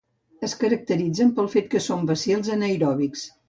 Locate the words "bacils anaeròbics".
2.13-3.33